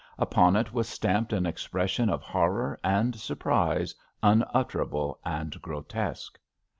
[0.17, 3.93] Upon it was stamped an expression of horror and surprise,
[4.23, 6.39] unutterable and grotesque.